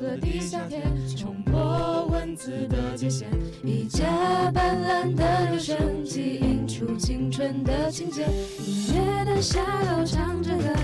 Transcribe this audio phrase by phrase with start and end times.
[0.00, 0.82] 的地下铁，
[1.14, 3.26] 冲破文字的界限，
[3.62, 8.22] 一架斑斓的留声机映出青春的情节，
[8.66, 10.74] 音乐的下楼唱着歌，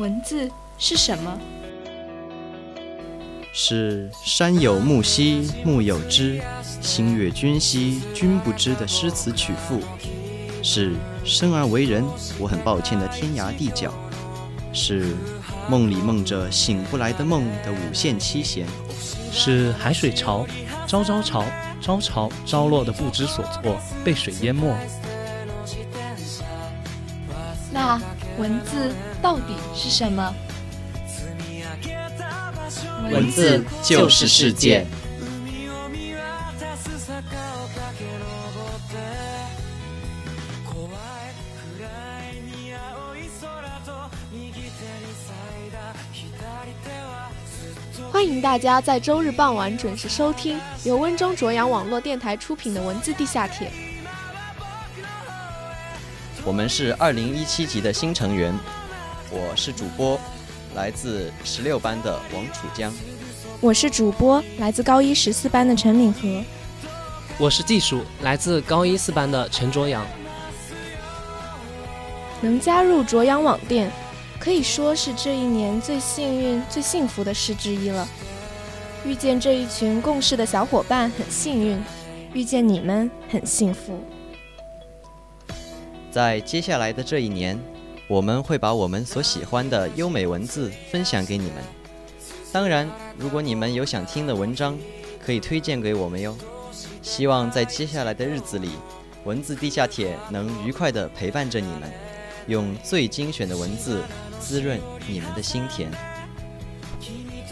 [0.00, 1.38] 文字是什么？
[3.52, 6.40] 是山有木兮木有枝，
[6.80, 9.78] 心悦君兮君不知的诗词曲赋，
[10.62, 12.02] 是生而为人
[12.38, 13.92] 我很抱歉的天涯地角，
[14.72, 15.14] 是
[15.68, 18.66] 梦里梦着醒不来的梦的五线七弦，
[19.30, 20.46] 是海水潮，
[20.86, 21.44] 朝朝潮，
[21.78, 24.74] 朝潮朝落的不知所措，被水淹没。
[28.40, 28.90] 文字
[29.20, 30.34] 到底是什么？
[33.12, 34.86] 文字就是世界。
[48.10, 53.68] 欢迎大家在周日傍晚准时收听由温州卓阳网络电台出品的《文字地下铁》。
[56.50, 58.52] 我们是二零一七级的新成员，
[59.30, 60.18] 我是主播，
[60.74, 62.92] 来自十六班的王楚江。
[63.60, 66.44] 我是主播，来自高一十四班的陈敏和。
[67.38, 70.04] 我是技术，来自高一四班的陈卓阳。
[72.40, 73.88] 能加入卓阳网店，
[74.40, 78.08] 可以说是这一年最幸运、最幸福的事之一了。
[79.06, 81.80] 遇见这一群共事的小伙伴很幸运，
[82.32, 84.02] 遇见你们很幸福。
[86.10, 87.58] 在接下来的这一年，
[88.08, 91.54] 我们会把我们所喜欢的优美文字分享给你们。
[92.52, 94.76] 当然，如果你们有想听的文章，
[95.24, 96.36] 可以推荐给我们哟。
[97.00, 98.70] 希望在接下来的日子里，
[99.24, 101.82] 文字地下铁能愉快地陪伴着你们，
[102.48, 104.02] 用最精选的文字
[104.40, 105.88] 滋润你们的心田。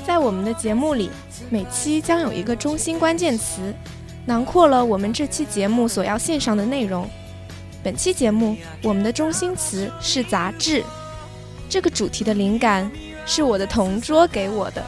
[0.05, 1.11] 在我们的节目里，
[1.49, 3.73] 每期将有一个中心关键词，
[4.27, 7.09] 囊括了我们这期节目所要献上的内容。
[7.89, 10.85] 本期节目，我们的中心词是杂志。
[11.71, 12.91] 这个主题的灵感
[13.25, 14.85] 是我的同桌给我的。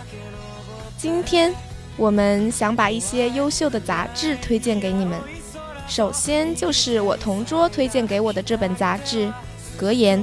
[0.99, 1.50] 今天，
[1.97, 5.19] 我们想把一些优秀的杂志推荐给你们。
[5.88, 9.29] 首先就是我同桌推荐给我的这本杂志
[9.79, 10.23] 《格言》。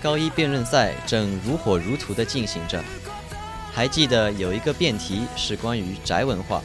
[0.00, 2.80] 高一辩论赛正如火如荼地进行着。
[3.76, 6.62] 还记得有一个辩题是关于宅文化。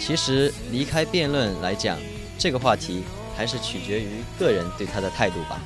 [0.00, 1.98] 其实离开辩论来讲，
[2.38, 3.04] 这个话题
[3.36, 5.60] 还是取决于个人对它的态度吧。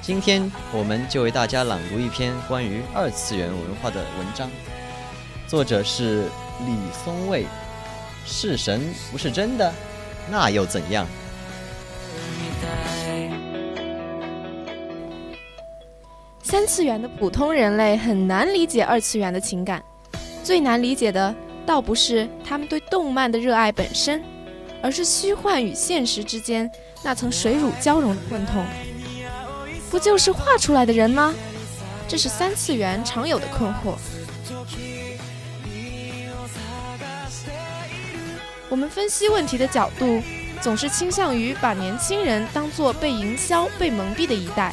[0.00, 4.48] 今天我们就为大家朗读一篇关于二次元文化的文章，
[5.48, 6.26] 作者是
[6.64, 7.44] 李松蔚。
[8.24, 9.74] 是神不是真的，
[10.30, 11.04] 那又怎样？
[16.48, 19.82] 三次元的普通人类很难理解二次元的情感，
[20.44, 21.34] 最难理解的
[21.66, 24.22] 倒不是他们对动漫的热爱本身，
[24.80, 26.70] 而是虚幻与现实之间
[27.02, 28.64] 那层水乳交融的混同。
[29.90, 31.34] 不就是画出来的人吗？
[32.06, 33.96] 这是三次元常有的困惑。
[38.68, 40.22] 我们分析问题的角度，
[40.60, 44.72] 总是倾向于把年轻人当作被营销、被蒙蔽的一代，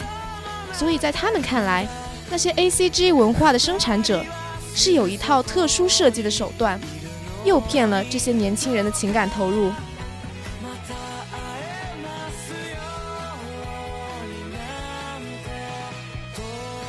[0.73, 1.87] 所以在他们看来，
[2.29, 4.25] 那些 A C G 文化的生产者
[4.75, 6.79] 是有一套特殊设计的手段，
[7.45, 9.71] 诱骗了这些年轻人的情感投入。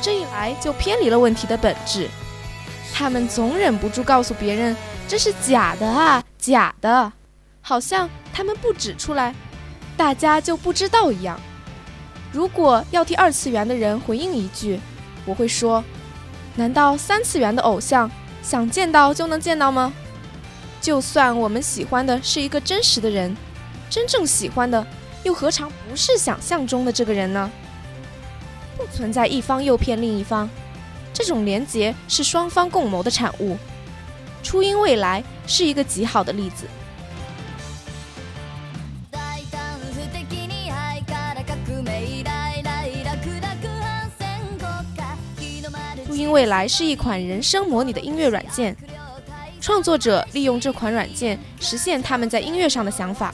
[0.01, 2.09] 这一来就偏离了问题的本质，
[2.93, 4.75] 他们总忍不住告诉别人
[5.07, 7.11] 这是假的啊，假的，
[7.61, 9.33] 好像他们不指出来，
[9.97, 11.39] 大家就不知道一样。
[12.35, 14.77] 如果要替二次元的人回应一句，
[15.23, 15.81] 我会说：
[16.55, 18.11] 难道三次元的偶像
[18.43, 19.93] 想见到就能见到吗？
[20.81, 23.33] 就算我们喜欢的是一个真实的人，
[23.89, 24.85] 真正喜欢的
[25.23, 27.49] 又何尝不是想象中的这个人呢？
[28.75, 30.49] 不存在一方诱骗另一方，
[31.13, 33.57] 这种连结是双方共谋的产物。
[34.43, 36.65] 初音未来是一个极好的例子。
[46.31, 48.75] 未来是一款人声模拟的音乐软件，
[49.59, 53.33] 创作者利用这款软件实现他们在音乐上的想法。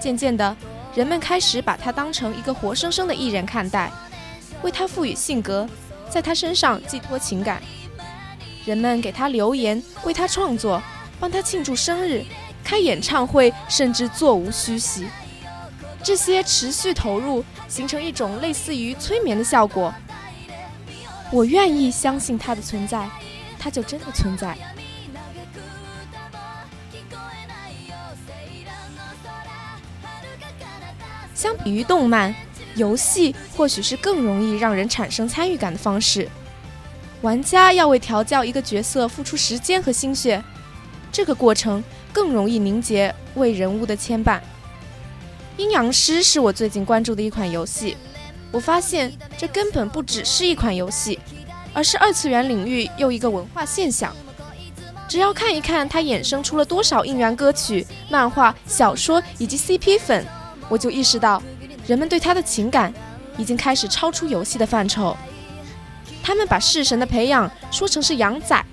[0.00, 0.56] 渐渐的，
[0.94, 3.90] 人们开始把它当成一个活生生的艺人看待。
[4.62, 5.68] 为他赋予性格，
[6.08, 7.62] 在他身上寄托情感。
[8.64, 10.82] 人们给他留言，为他创作，
[11.20, 12.24] 帮他庆祝生日，
[12.62, 15.06] 开演唱会，甚至座无虚席。
[16.02, 19.92] 这些持续投入，形成一种类似于催眠的效果。
[21.34, 23.10] 我愿意相信它的存在，
[23.58, 24.56] 它就真的存在。
[31.34, 32.32] 相比于动漫。
[32.76, 36.28] 游戏或许是更容易让人产生参与感的方式。
[37.22, 40.42] 玩家要为调教一个角色付出时间和心血，
[41.12, 41.80] 这个过程
[42.12, 44.40] 更容易凝结为人物的牵绊。
[45.56, 47.96] 阴阳师是我最近关注的一款游戏，
[48.54, 51.18] 我发现这根本不只是一款游戏，
[51.72, 54.14] 而是二次元领域又一个文化现象。
[55.08, 60.24] 只要看一看它衍生出了多少应援歌曲、漫画、小说以及 CP 粉，
[60.68, 61.42] 我就意识到。
[61.84, 62.94] 人们对他的情感
[63.36, 65.16] 已经开始超出游戏的范畴，
[66.22, 68.64] 他们把式神的培养说成是养仔，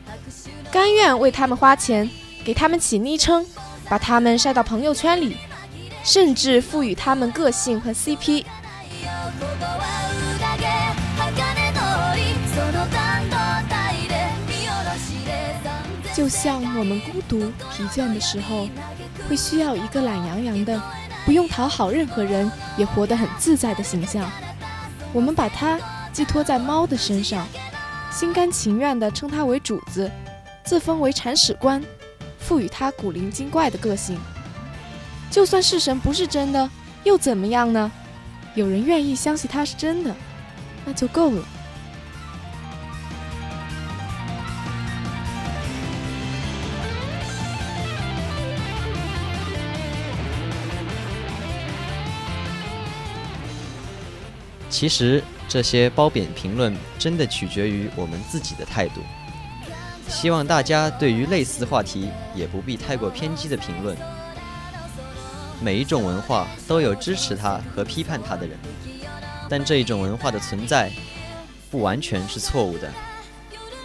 [0.72, 2.08] 甘愿为他们花钱，
[2.46, 3.44] 给他们起昵称，
[3.90, 5.38] 把他们晒到朋友圈里，
[6.04, 8.46] 甚至赋予他们个性和 CP。
[16.14, 18.68] 就像我们孤独疲倦的时候，
[19.28, 20.82] 会需要一个懒洋洋的。
[21.24, 24.30] 不用讨好任何人，也活得很自在的形象，
[25.14, 25.80] 我们把它
[26.12, 27.48] 寄托在猫的身上，
[28.12, 30.12] 心甘情愿地称它为主子，
[30.64, 31.82] 自封为铲屎官，
[32.40, 34.20] 赋予它古灵精怪的个性。
[35.30, 36.70] 就算是神不是真的，
[37.04, 37.92] 又怎么样呢？
[38.54, 40.14] 有人愿意相信它是真的，
[40.86, 41.44] 那就够了。
[54.70, 59.02] 其实这些褒贬评论真的取决于我们自己的态度。
[60.08, 63.96] 希望大家对于类似话题也不必太过偏激的评论。
[65.62, 68.58] 每一种文化都有支持它和批判它的人，
[69.48, 70.92] 但这一种文化的存在
[71.70, 72.92] 不完全是错误的。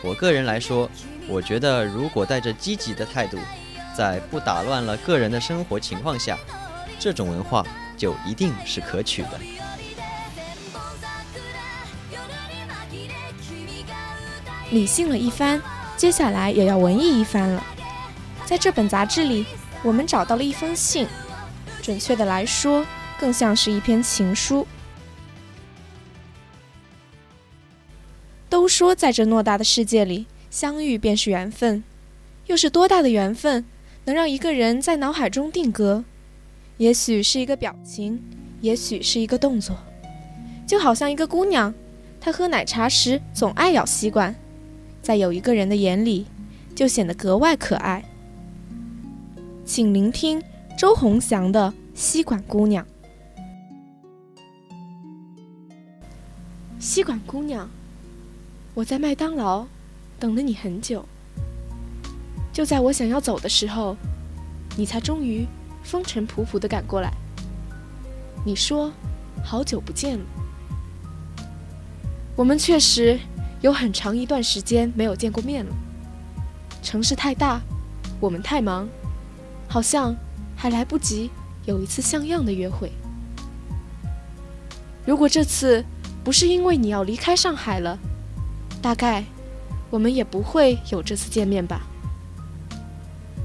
[0.02, 0.90] 我个人来说，
[1.28, 3.38] 我觉得如果带着积极的态度，
[3.94, 6.38] 在不打乱了个人的生活情况下，
[6.98, 7.62] 这种文化
[7.94, 9.38] 就一定是可取的。
[14.70, 15.60] 理性了一番，
[15.96, 17.62] 接下来也要文艺一番了。
[18.46, 19.44] 在这本杂志里，
[19.82, 21.06] 我们找到了一封信，
[21.86, 22.84] 准确的来说，
[23.16, 24.66] 更像是一篇情书。
[28.48, 31.84] 都说在这偌大的世界里，相遇便是缘分，
[32.46, 33.64] 又是多大的缘分，
[34.04, 36.02] 能让一个人在脑海中定格？
[36.78, 38.20] 也许是一个表情，
[38.60, 39.78] 也许是一个动作，
[40.66, 41.72] 就好像一个姑娘，
[42.20, 44.34] 她喝奶茶时总爱咬吸管。
[45.00, 46.26] 在有一个人的眼里，
[46.74, 48.04] 就显得格外可爱。
[49.64, 50.42] 请聆听
[50.76, 52.84] 周鸿祥的《吸管姑娘》。
[56.78, 57.66] 吸管姑娘，
[58.74, 59.66] 我在麦当劳
[60.20, 61.02] 等了你很久。
[62.52, 63.96] 就在我想要走的时候，
[64.76, 65.46] 你才终于
[65.82, 67.10] 风尘仆仆的赶过来。
[68.44, 68.92] 你说
[69.42, 70.24] ：“好久不见了。”
[72.36, 73.18] 我们确实。
[73.62, 75.74] 有很长一段时间没有见过面了。
[76.82, 77.60] 城市太大，
[78.20, 78.86] 我们太忙，
[79.66, 80.14] 好像
[80.66, 81.30] 还来不及
[81.64, 82.90] 有一次像样的约会。
[85.04, 85.84] 如果这次
[86.24, 87.96] 不是因为你要离开上海了，
[88.82, 89.22] 大概
[89.90, 91.82] 我们也不会有这次见面吧。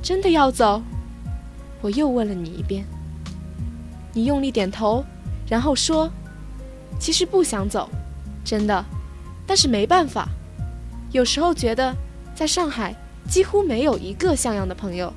[0.02, 0.82] 真的要走？
[1.80, 2.84] 我又问了你一遍。
[4.14, 5.06] 你用力点头，
[5.48, 6.12] 然后说
[7.00, 7.88] ：“其实不想走，
[8.44, 8.84] 真的，
[9.46, 10.28] 但是没办法。
[11.12, 11.96] 有时候觉得
[12.34, 12.96] 在上海
[13.30, 15.14] 几乎没有一个像样的朋友。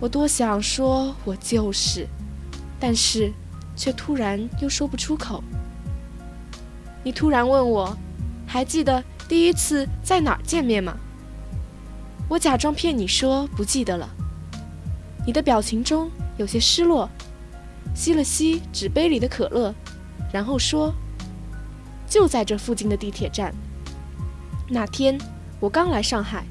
[0.00, 2.06] 我多想说我就是，
[2.78, 3.32] 但是
[3.76, 5.42] 却突然又说不出口。
[7.02, 7.96] 你突然问我，
[8.46, 10.96] 还记得第一次在哪儿见面吗？
[12.28, 14.08] 我假装骗你说不记得了。
[15.26, 17.08] 你的表情中有些失落。”
[17.94, 19.74] 吸了吸纸杯里的可乐，
[20.32, 20.94] 然后说
[22.06, 23.52] ：“就在这附近的地铁站。
[24.68, 25.18] 那天
[25.58, 26.44] 我刚来上海，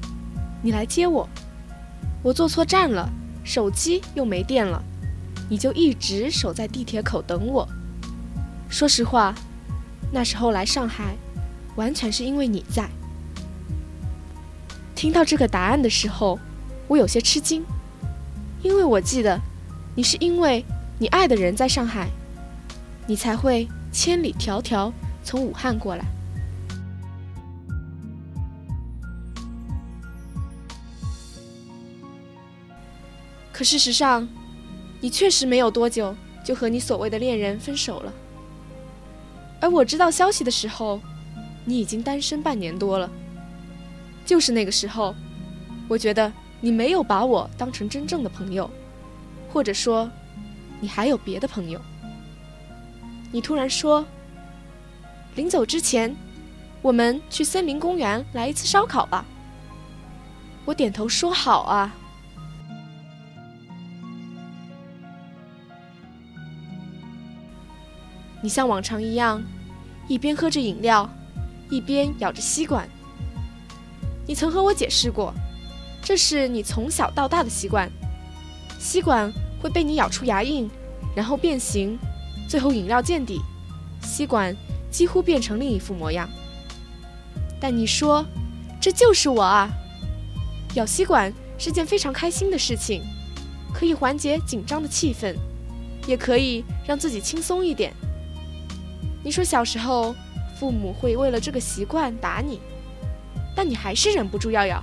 [0.60, 1.26] 你来接我，
[2.22, 3.08] 我坐错站了，
[3.48, 4.84] 手机又没电了，
[5.48, 7.66] 你就一直守在地铁口等我。
[8.68, 9.34] 说实话，
[10.12, 11.16] 那时候来上海，
[11.74, 12.86] 完全是因为你在。”
[14.94, 16.38] 听到这个答案的时候，
[16.88, 17.64] 我有些吃惊，
[18.60, 19.40] 因为我记得，
[19.94, 20.62] 你是因为。
[21.00, 22.08] 你爱的人在上海，
[23.06, 26.04] 你才会千里迢迢从武汉过来。
[33.58, 34.28] 可事实上，
[35.00, 38.12] 你确实没有多久就和你所谓的恋人分手了。
[39.60, 41.00] 而我知道消息的时候，
[41.64, 43.10] 你已经单身半年多了。
[44.24, 45.12] 就是那个时候，
[45.88, 48.70] 我觉得你没有把我当成真正的朋友，
[49.52, 50.08] 或者说。
[50.80, 51.80] 你还有别的朋友？
[53.32, 54.06] 你突然说，
[55.34, 56.14] 临走之前，
[56.80, 59.26] 我们去森林公园来一次烧烤吧。
[60.64, 61.92] 我点头说好啊。
[68.42, 69.42] 你像往常一样，
[70.08, 71.08] 一边喝着饮料，
[71.70, 72.88] 一边咬着吸管。
[74.26, 75.34] 你曾和我解释过，
[76.02, 77.90] 这是你从小到大的习惯，
[78.78, 79.32] 吸管。
[79.60, 80.70] 会被你咬出牙印，
[81.16, 81.98] 然后变形，
[82.48, 83.40] 最后饮料见底，
[84.04, 84.56] 吸管
[84.88, 86.30] 几乎变成另一副模样。
[87.60, 88.24] 但你说，
[88.80, 89.68] 这就是我啊！
[90.74, 93.02] 咬吸管是件非常开心的事情，
[93.74, 95.34] 可以缓解紧张的气氛，
[96.06, 97.92] 也可以让自己轻松一点。
[99.28, 100.16] 你说小时候
[100.58, 102.58] 父母会为了这个习惯打你，
[103.54, 104.82] 但你还是忍不住要咬。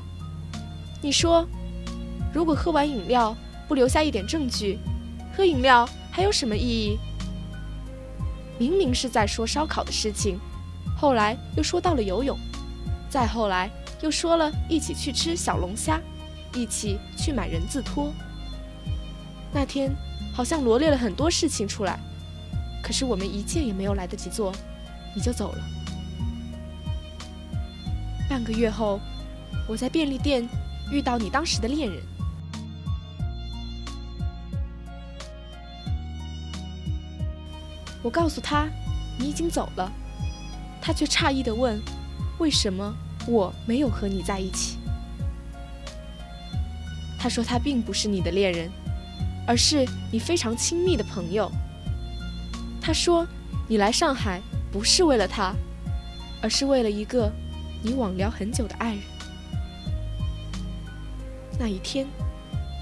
[1.01, 1.47] 你说，
[2.31, 3.35] 如果喝完饮料。
[3.67, 4.77] 不留下一点证据，
[5.35, 6.99] 喝饮料还有什么意义？
[8.59, 10.39] 明明是在说烧烤的事情，
[10.95, 12.37] 后来又说到了游泳，
[13.09, 13.67] 再后来
[14.01, 15.99] 又说了一起去吃小龙虾，
[16.53, 18.13] 一起去买人字拖。
[19.51, 19.91] 那天
[20.31, 21.99] 好像罗列了很多事情出来，
[22.85, 24.53] 可是我们一件也没有来得及做，
[25.15, 25.63] 你就走了。
[28.29, 28.99] 半个月后，
[29.67, 30.47] 我在便利店
[30.91, 31.99] 遇到你当时的恋人。
[38.03, 38.67] 我告诉他，
[39.17, 39.91] 你已经走了，
[40.79, 41.81] 他却诧异的问
[42.37, 42.95] ：“为什么
[43.27, 44.77] 我没有和你在一起？”
[47.17, 48.69] 他说他并不是你的恋人，
[49.47, 51.51] 而是你非常亲密的朋友。
[52.85, 53.25] 他说
[53.67, 54.39] 你来上海
[54.71, 55.55] 不是为了他，
[56.39, 57.31] 而是为了一个
[57.81, 59.03] 你网聊很久的爱人。
[61.57, 62.05] 那一天，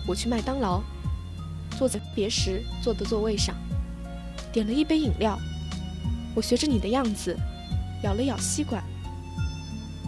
[0.06, 0.84] 我去麦当劳，
[1.78, 3.56] 坐在别时坐的座位上。
[4.52, 5.40] 点了一杯饮料，
[6.36, 7.38] 我学着你的样子，
[8.04, 8.84] 咬了咬吸管。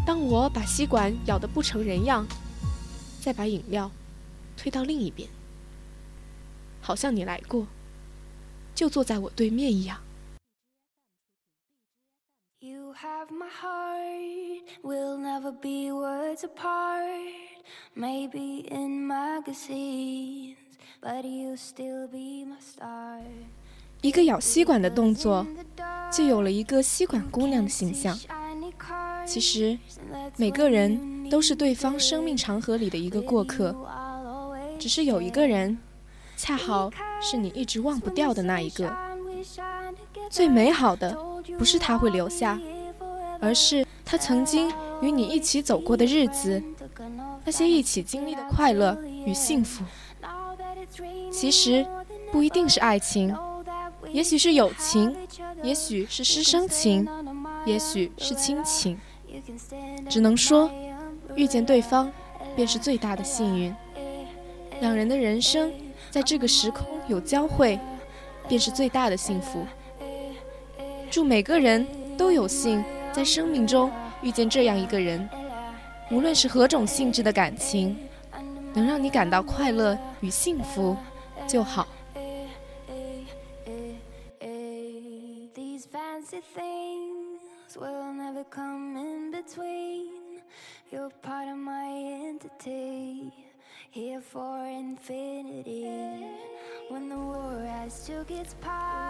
[0.05, 2.27] 当我把吸管咬得不成人样，
[3.21, 3.89] 再把饮料
[4.57, 5.29] 推到另一边，
[6.81, 7.65] 好像你来过，
[8.75, 9.97] 就坐在我对面一样。
[24.01, 25.45] 一个咬吸管的动作，
[26.11, 28.15] 就有了一个吸管姑娘的形象。
[29.25, 29.77] 其实，
[30.37, 33.75] 每个人都是对方生命长河里的一个过客，
[34.77, 35.75] 只是有一个人，
[36.37, 36.89] 恰好
[37.21, 38.95] 是你一直忘不掉的那一个。
[40.29, 41.17] 最美好的，
[41.57, 42.59] 不是他会留下，
[43.39, 46.61] 而是他曾经与你一起走过的日子，
[47.43, 49.83] 那些一起经历的快乐与幸福。
[51.31, 51.85] 其实，
[52.31, 53.35] 不一定是爱情。
[54.11, 55.15] 也许是友情，
[55.63, 57.07] 也许是师生情，
[57.65, 58.97] 也许是亲情，
[60.09, 60.69] 只能说
[61.35, 62.11] 遇见对方
[62.55, 63.75] 便是最大的幸运。
[64.79, 65.71] 两人的人生
[66.09, 67.79] 在这个时空有交汇，
[68.47, 69.65] 便是最大的幸福。
[71.11, 71.85] 祝每个人
[72.17, 75.29] 都有幸在生命中遇见这样一个人，
[76.11, 77.97] 无论是何种性质的感情，
[78.73, 80.95] 能让你感到快乐与幸福
[81.47, 81.87] 就好。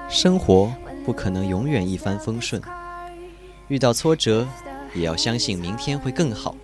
[0.08, 0.72] 生活
[1.04, 2.62] 不可能永远一帆风顺，
[3.68, 4.48] 遇到挫折
[4.94, 6.56] 也要相信明天会更好。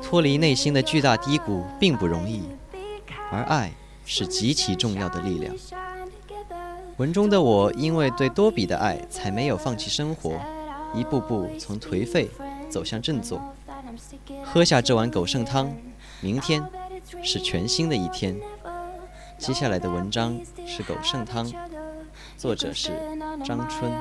[0.00, 2.44] 脱离内心的巨大低谷并不容易，
[3.32, 3.72] 而爱
[4.04, 5.52] 是极其重要的力量。
[6.98, 10.40] 文中的我因为对多比的爱，才没有放弃生活，
[10.94, 12.28] 一步步从颓废
[12.70, 13.42] 走向振作。
[14.44, 15.74] 喝下这碗狗剩汤，
[16.20, 16.64] 明天
[17.22, 18.38] 是全新的一天。
[19.38, 21.46] 接下来的文章是《狗剩汤》，
[22.36, 22.90] 作者是
[23.44, 23.92] 张春。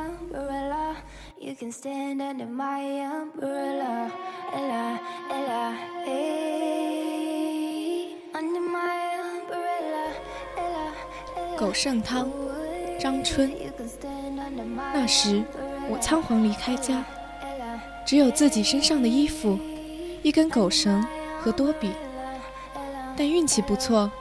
[11.57, 12.29] 狗剩汤，
[12.99, 13.51] 张春。
[14.93, 15.43] 那时
[15.89, 17.03] 我仓皇离开家，
[18.05, 19.57] 只有自己身上的衣服、
[20.23, 21.05] 一根狗绳
[21.39, 21.91] 和多比。
[23.17, 24.11] 但运气不错。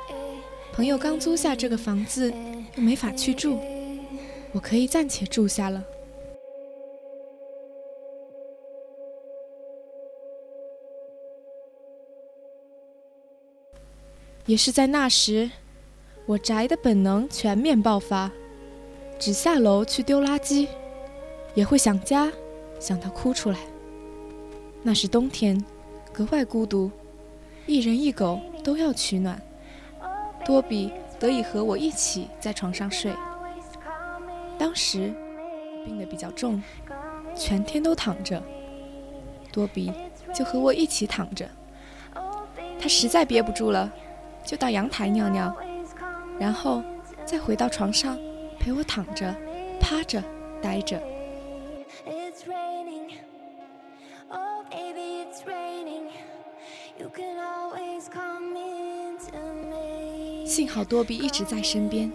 [0.72, 2.32] 朋友刚租下这个房子，
[2.74, 3.58] 又没法去住，
[4.52, 5.84] 我可以暂且住下了。
[14.46, 15.50] 也是在那时，
[16.24, 18.30] 我宅的本能全面爆发，
[19.18, 20.68] 只下楼去丢垃圾，
[21.54, 22.32] 也会想家，
[22.78, 23.58] 想到哭出来。
[24.82, 25.62] 那是冬天，
[26.12, 26.90] 格外孤独，
[27.66, 29.40] 一人一狗都要取暖。
[30.44, 33.12] 多比得以和我一起在床上睡。
[34.56, 35.12] 当时
[35.84, 36.62] 病得比较重，
[37.34, 38.42] 全天都躺着。
[39.52, 39.92] 多比
[40.32, 41.48] 就和我一起躺着。
[42.78, 43.90] 他实在憋不住了，
[44.44, 45.54] 就到阳台尿尿，
[46.38, 46.82] 然后
[47.24, 48.16] 再回到床上
[48.60, 49.34] 陪我躺着、
[49.80, 50.22] 趴着、
[50.62, 51.02] 待着。
[60.56, 62.10] 幸好多比一直在身边，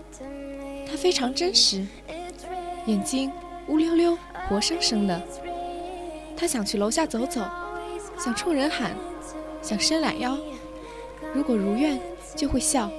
[0.89, 1.85] 他非常真实，
[2.87, 3.31] 眼睛
[3.67, 4.17] 乌溜溜、
[4.49, 5.21] 活生生的。
[6.35, 7.47] 他想去楼下走走，
[8.17, 8.95] 想冲人喊，
[9.61, 10.35] 想伸懒腰，
[11.35, 12.01] 如果如愿
[12.35, 12.91] 就会笑。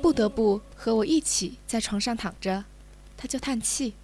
[0.00, 2.64] 不得不和我一起在床上躺着，
[3.16, 3.94] 他就叹气。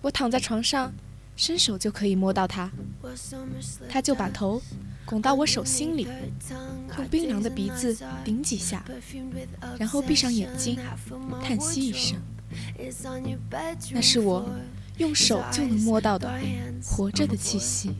[0.00, 0.94] 我躺在床上，
[1.36, 2.70] 伸手就可以摸到他，
[3.88, 4.60] 他就把头。
[5.06, 6.08] 拱到我手心里，
[6.96, 7.94] 用冰凉的鼻子
[8.24, 8.82] 顶几下，
[9.78, 10.78] 然后闭上眼睛，
[11.42, 12.18] 叹息一声。
[13.92, 14.48] 那是我
[14.96, 16.32] 用手就能摸到的
[16.82, 17.90] 活着的气息。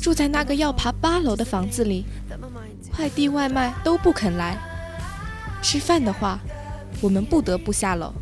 [0.00, 2.04] 住在那个要爬八楼的房子里。
[2.92, 4.58] 快递外卖都不肯来，
[5.62, 6.40] 吃饭的话，
[7.00, 8.12] 我们不得不下楼。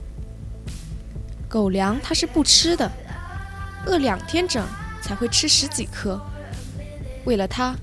[1.49, 2.91] 狗粮它是不吃的，
[3.87, 4.67] 饿两天整
[5.01, 6.21] 才会吃十几颗。
[7.25, 7.75] 为了它，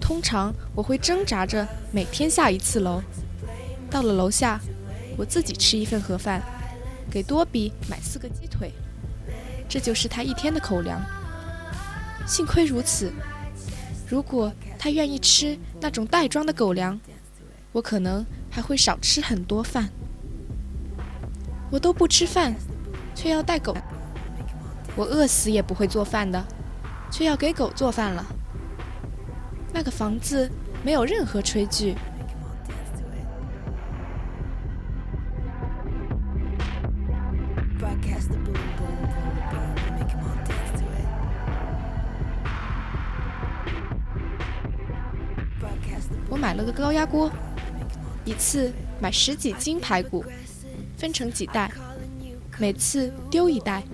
[0.00, 3.02] 通常我会挣扎着每天下一次楼。
[3.90, 4.60] 到了楼下，
[5.16, 6.40] 我自己吃一份盒饭，
[7.10, 8.72] 给多比买四个鸡腿，
[9.68, 11.00] 这就是他一天的口粮。
[12.26, 13.12] 幸亏如此。
[14.08, 16.98] 如果他愿意吃那种袋装的狗粮，
[17.72, 19.88] 我可能还会少吃很多饭。
[21.70, 22.54] 我都不吃饭，
[23.14, 23.76] 却要带狗。
[24.96, 26.44] 我饿死也不会做饭的，
[27.10, 28.26] 却要给狗做饭了。
[29.72, 30.50] 那个房子
[30.82, 31.94] 没有任何炊具。
[46.80, 47.30] 高压锅，
[48.24, 50.24] 一次买十几斤排骨，
[50.96, 51.70] 分成几袋，
[52.58, 53.84] 每次丢一袋，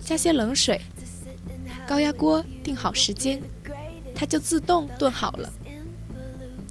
[0.00, 0.80] 加些冷水。
[1.86, 3.42] 高压锅定好时间，
[4.14, 5.52] 它就自动炖好了。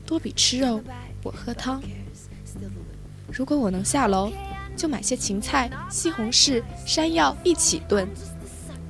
[0.07, 0.81] 多比吃肉，
[1.23, 1.79] 我喝汤。
[3.31, 4.31] 如果我能下楼，
[4.75, 8.07] 就买些芹菜、西红柿、山药一起炖，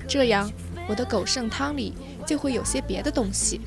[0.07, 0.49] 这样
[0.87, 1.93] 我的狗剩汤里
[2.25, 3.59] 就会有些别的东西。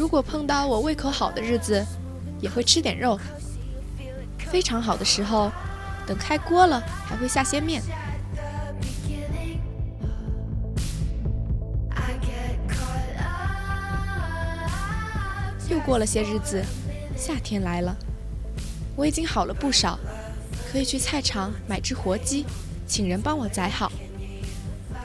[0.00, 1.84] 如果碰到我胃口好的日子，
[2.40, 3.20] 也会吃点肉。
[4.38, 5.52] 非常好的时候，
[6.06, 7.82] 等开锅了还会下些面。
[15.68, 16.64] 又过了些日子，
[17.14, 17.94] 夏天来了，
[18.96, 19.98] 我已经好了不少，
[20.72, 22.46] 可以去菜场买只活鸡，
[22.86, 23.92] 请人帮我宰好。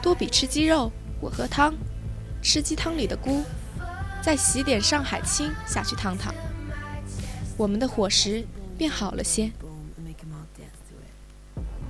[0.01, 1.73] 多比吃鸡肉，我喝汤，
[2.41, 3.43] 吃鸡汤里的菇。
[4.25, 6.33] 再洗点上海青下去烫烫，
[7.55, 8.43] 我们的伙食
[8.75, 9.51] 变好了些。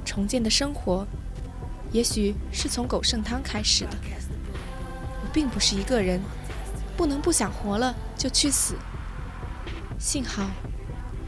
[0.04, 1.08] 重建的生活，
[1.93, 3.91] 也许是从狗剩汤开始的。
[5.24, 6.19] 我并不是一个人，
[6.98, 8.76] 不能不想活了就去死。
[9.98, 10.45] 幸好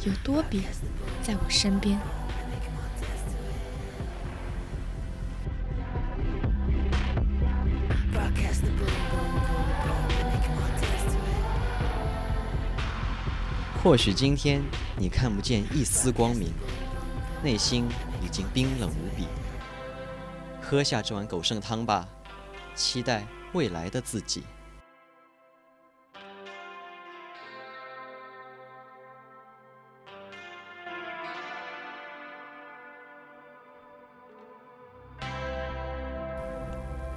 [0.04, 0.64] 有多比
[1.24, 1.98] 在我身边。
[13.88, 14.62] 或许今天
[14.98, 16.52] 你看不见一丝光明，
[17.42, 17.88] 内心
[18.22, 19.26] 已经冰冷无比。
[20.62, 22.06] 喝下这碗狗剩汤吧，
[22.76, 24.44] 期待未来的自己。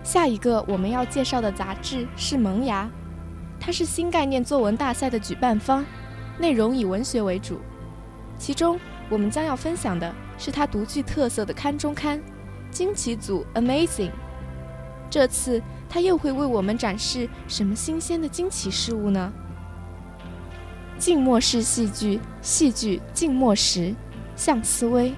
[0.04, 2.84] 下一个我们要介绍的杂志是《萌芽》，
[3.60, 5.84] 它是新概念作文大赛的举办方。
[6.40, 7.60] 内容以文学为主，
[8.38, 12.18] 其中我们将要分享的是它独具特色的刊中刊——
[12.72, 14.10] 惊奇组 Amazing。
[15.10, 19.30] 这次它又会为我们展示什么新鲜的惊奇事物呢？
[20.98, 23.94] 静默式戏剧，戏剧静默时，
[24.34, 25.12] 向思维。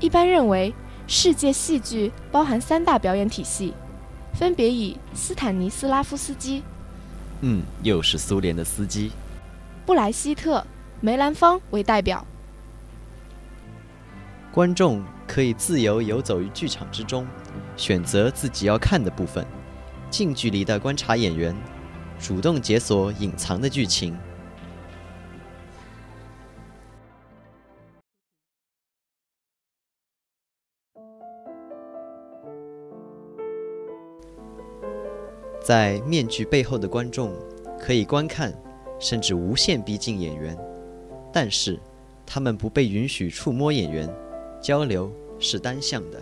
[0.00, 0.74] 一般认为，
[1.06, 3.72] 世界戏剧包含三大表演体系，
[4.34, 6.62] 分别以斯坦尼斯拉夫斯基，
[7.40, 9.12] 嗯，又是苏联的司机。
[9.86, 10.66] 布莱希特、
[11.00, 12.26] 梅兰芳为代表，
[14.52, 17.24] 观众可以自由游走于剧场之中，
[17.76, 19.46] 选择自己要看的部分，
[20.10, 21.56] 近距离的观察演员，
[22.18, 24.18] 主动解锁隐藏的剧情。
[35.62, 37.32] 在面具背后的观众
[37.78, 38.52] 可以观看。
[38.98, 40.56] 甚至无限逼近演员，
[41.32, 41.78] 但是
[42.24, 44.08] 他们不被允许触摸演员，
[44.60, 46.20] 交流是单向的。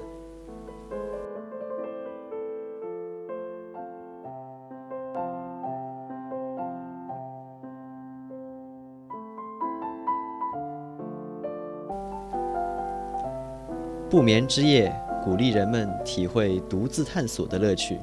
[14.10, 17.98] 不眠之夜鼓励人们体会独自探索的乐趣。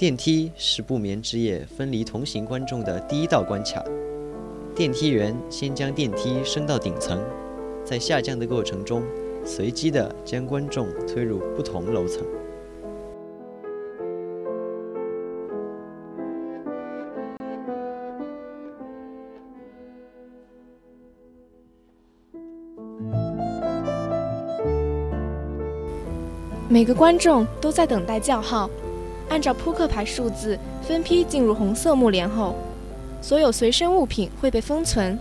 [0.00, 3.84] 电梯是不眠之夜分离同行观众的第一道关卡。
[4.74, 7.22] 电梯员先将电梯升到顶层，
[7.84, 9.02] 在下降的过程中，
[9.44, 12.24] 随机的将观众推入不同楼层。
[26.70, 28.70] 每个观众都在等待叫号。
[29.30, 32.54] 按照扑克牌数字分批进入红色幕帘后，
[33.22, 35.18] 所有随身物品会被封存。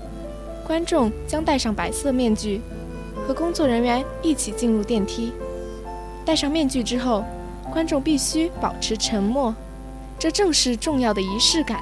[0.67, 2.59] 观众将戴上白色面具，
[3.27, 5.31] 和工作人员一起进入电梯。
[6.25, 7.23] 戴上面具之后，
[7.71, 9.55] 观众必须保持沉默，
[10.19, 11.81] 这正是重要的仪式感。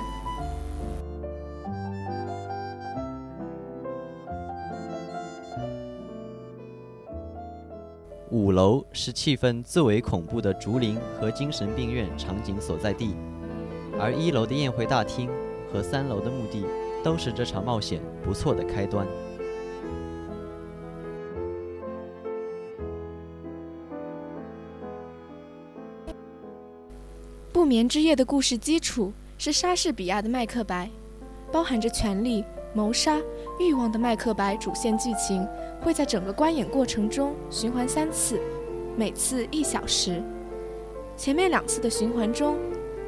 [8.29, 13.15] 五楼是气氛最为恐怖的竹林和精神病院场景所在地，
[13.97, 15.29] 而一楼的宴会大厅
[15.71, 16.65] 和三楼的墓地
[17.01, 19.07] 都是这场冒险不错的开端。
[27.53, 30.85] 不眠之夜的故事基础是莎士比亚的《麦克白》，
[31.51, 33.21] 包含着权力、谋杀、
[33.59, 35.47] 欲望的《麦克白》主线剧情。
[35.79, 38.41] 会在整个观演过程中循环三次，
[38.95, 40.21] 每次一小时。
[41.15, 42.57] 前面两次的循环中，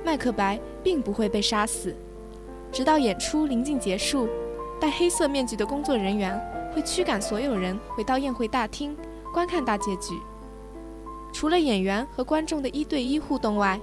[0.05, 1.95] 麦克白并不会被杀死，
[2.71, 4.29] 直到演出临近结束，
[4.79, 6.39] 戴黑色面具的工作人员
[6.73, 8.95] 会驱赶所有人回到宴会大厅
[9.33, 10.13] 观看大结局。
[11.33, 13.79] 除了演员和观众的一对一互动外，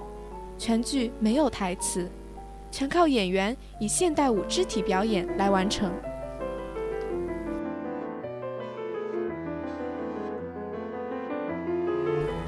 [0.57, 2.09] 全剧没有台词，
[2.71, 5.91] 全靠演员以现代舞肢体表演来完成。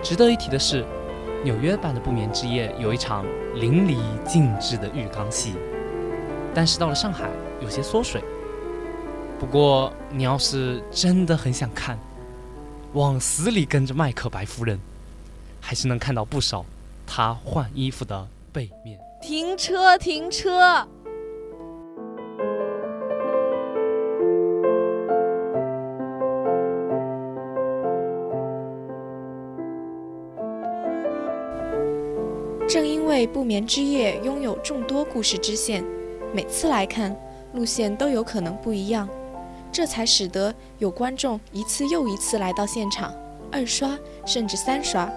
[0.10, 0.84] 值得一提的是，
[1.44, 3.96] 纽约版的不眠之夜有一场淋漓
[4.26, 5.54] 尽致的浴缸戏，
[6.52, 7.30] 但是到了上海
[7.62, 8.20] 有些缩水。
[9.40, 11.96] 不过你要是真的很想看，
[12.94, 14.80] 往死里跟着麦克白夫人，
[15.62, 16.66] 还是能看到不少
[17.06, 19.00] 她换衣服的背面。
[19.22, 20.88] 停车，停车！
[33.32, 35.84] 不眠之夜拥有众多故事支线，
[36.34, 37.16] 每次来看
[37.54, 39.08] 路线都有可能不一样，
[39.72, 43.14] 这才使得有观众一次又一次来到现场，
[43.52, 45.12] 二刷甚至三刷，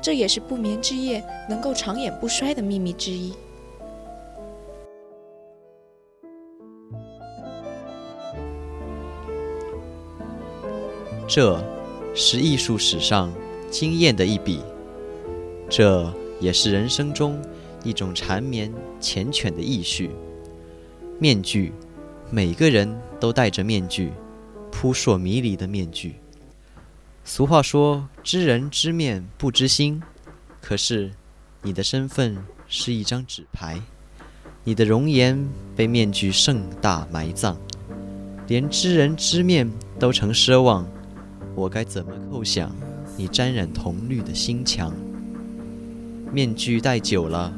[0.00, 3.34] 这也是不眠之夜能够长演不衰的秘密之一。
[11.26, 11.62] 这
[12.14, 13.30] 是艺术史上
[13.70, 14.62] 惊艳的一笔，
[15.68, 17.40] 这也是人生中
[17.84, 20.10] 一种缠绵缱绻的意绪。
[21.18, 21.72] 面具，
[22.30, 24.12] 每个人都戴着面具，
[24.70, 26.16] 扑朔迷离的面具。
[27.24, 30.00] 俗话说：“知人知面不知心。”
[30.62, 31.10] 可是，
[31.62, 32.36] 你的身份
[32.68, 33.80] 是一张纸牌，
[34.64, 37.56] 你的容颜被面具盛大埋葬，
[38.46, 40.86] 连知人知面都成奢望。
[41.54, 42.74] 我该怎么构想
[43.16, 44.94] 你沾染铜绿的心墙？
[46.32, 47.52] 面具戴久了，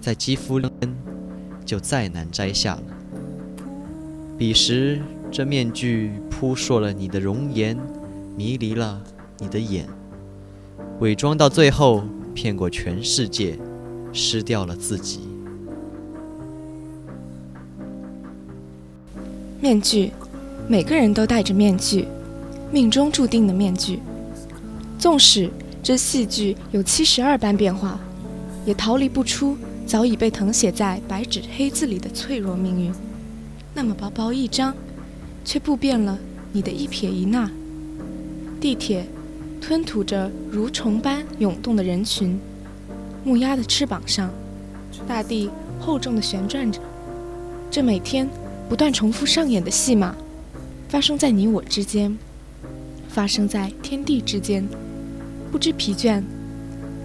[0.00, 0.68] 在肌肤里
[1.64, 2.82] 就再难摘下了。
[4.36, 7.76] 彼时，这面具扑朔了你的容颜，
[8.36, 9.00] 迷离了
[9.38, 9.86] 你的眼，
[11.00, 12.02] 伪装到最后，
[12.34, 13.58] 骗过全世界，
[14.12, 15.20] 失掉了自己。
[19.60, 20.12] 面具，
[20.68, 22.06] 每个人都戴着面具。
[22.72, 24.00] 命中注定的面具，
[24.98, 25.48] 纵使
[25.82, 27.98] 这戏剧有七十二般变化，
[28.66, 32.92] 也逃离不出早已被誊写在白纸黑字里的脆弱命运。
[33.72, 34.74] 那么薄薄一张，
[35.44, 36.18] 却布遍了
[36.52, 37.50] 你的一撇一捺。
[38.60, 39.06] 地铁
[39.60, 42.38] 吞吐着蠕虫般涌动的人群，
[43.24, 44.30] 木鸭的翅膀上，
[45.06, 45.48] 大地
[45.78, 46.80] 厚重的旋转着。
[47.70, 48.28] 这每天
[48.68, 50.16] 不断重复上演的戏码，
[50.88, 52.16] 发生在你我之间。
[53.08, 54.66] 发生在天地之间，
[55.50, 56.22] 不知疲倦，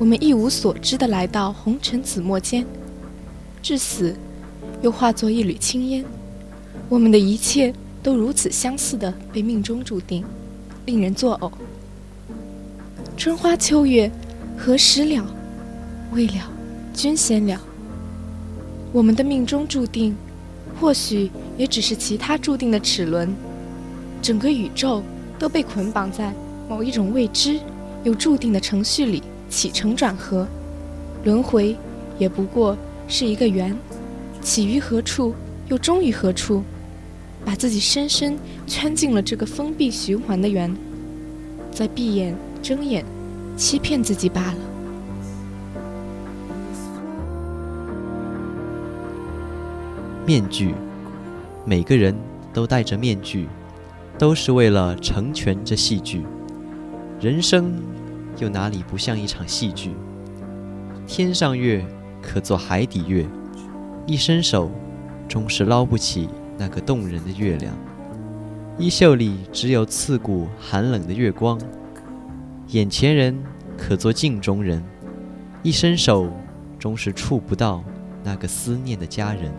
[0.02, 2.66] 我们一无所知地来到红尘紫陌间，
[3.62, 4.16] 至死，
[4.82, 6.04] 又化作一缕青烟。
[6.90, 10.26] 我们的一切都如此相似的被命中注定，
[10.88, 11.52] 令人作呕。
[13.16, 14.12] 春花秋月，
[14.58, 15.24] 何时了？
[16.14, 16.50] 未了，
[16.96, 17.62] 君先了。
[18.92, 20.18] 我们的命中注定，
[20.80, 23.32] 或许也只是其他注定的齿轮。
[24.20, 25.04] 整个宇宙。
[25.40, 26.32] 都被捆绑在
[26.70, 27.60] 某一种未知
[28.04, 30.48] 又注定的程序里起承转合，
[31.26, 31.76] 轮回
[32.18, 33.78] 也不过是一个圆，
[34.42, 35.36] 起于何处
[35.68, 36.64] 又终于何处，
[37.44, 40.74] 把自己深深圈进了这个封闭循环的圆，
[41.70, 42.34] 在闭眼
[42.64, 43.04] 睁眼，
[43.58, 44.58] 欺骗自己罢了。
[50.26, 50.74] 面具，
[51.66, 52.16] 每个人
[52.54, 53.50] 都戴着面具。
[54.18, 56.22] 都是为了成全这戏剧，
[57.20, 57.74] 人生
[58.38, 59.92] 又哪里不像一场戏剧？
[61.06, 61.86] 天上月
[62.22, 63.26] 可做海底月，
[64.06, 64.72] 一伸手
[65.28, 67.74] 终是捞不起那个动人的月亮。
[68.78, 71.60] 衣袖里只有刺骨寒冷的月光，
[72.68, 73.38] 眼前人
[73.78, 74.84] 可做镜中人，
[75.62, 76.32] 一伸手
[76.80, 77.84] 终是触不到
[78.24, 79.52] 那个思念的家人。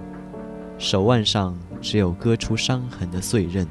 [0.79, 3.67] 手腕上只有割出伤痕的碎刃。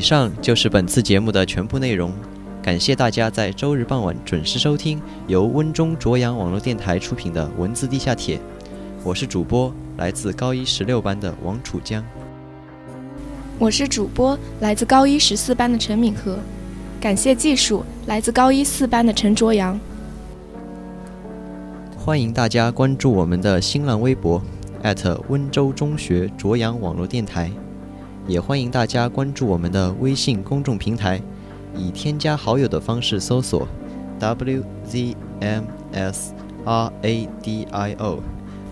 [0.00, 2.10] 以上就是本次节目的全部内容，
[2.62, 8.40] 感谢大家在周日傍晚准时收听由温中卓阳网络电台出品的文字地下铁。
[9.04, 12.02] 我是主播来自高一十六班的王楚江。
[13.58, 16.38] 我是主播来自高一十四班的陈敏和。
[16.98, 19.78] 感谢技术来自高一四班的陈卓阳。
[21.94, 24.42] 欢迎大家关注我们的新浪微博
[25.28, 27.52] 温州中学卓阳网络电台。
[28.26, 31.20] 也欢迎大家关注我们的微信公众平台，
[31.74, 33.66] 以添加好友的方式搜索
[34.20, 35.14] WZMS
[36.64, 38.18] Radio，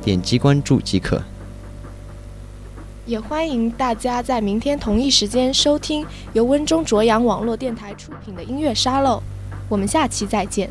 [0.02, 1.22] 点击关注即可。
[3.06, 9.22] 也欢迎大家在明天同一时间收听由温中卓阳网络电台出品的音乐沙漏。
[9.68, 10.70] 我们下期再见。